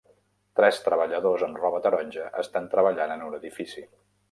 Tres 0.59 0.79
treballadors 0.85 1.43
amb 1.49 1.61
roba 1.63 1.83
taronja 1.85 2.27
estan 2.47 2.73
treballant 2.75 3.17
en 3.19 3.25
un 3.31 3.39
edifici. 3.43 3.89